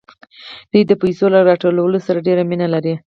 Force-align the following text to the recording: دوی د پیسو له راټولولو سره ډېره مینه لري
دوی 0.71 0.83
د 0.87 0.91
پیسو 1.01 1.25
له 1.33 1.39
راټولولو 1.49 1.97
سره 2.07 2.25
ډېره 2.27 2.43
مینه 2.49 2.67
لري 2.73 2.93